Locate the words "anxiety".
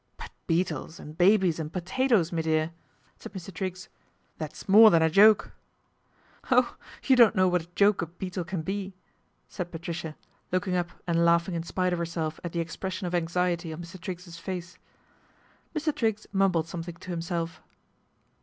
13.13-13.71